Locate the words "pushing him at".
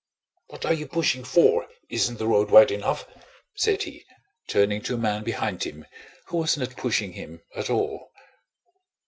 6.75-7.69